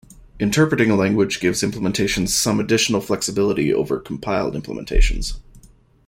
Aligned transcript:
Interpreting 0.39 0.89
a 0.89 0.95
language 0.95 1.39
gives 1.39 1.61
implementations 1.61 2.29
some 2.29 2.59
additional 2.59 3.01
flexibility 3.01 3.71
over 3.71 3.99
compiled 3.99 4.55
implementations. 4.55 5.37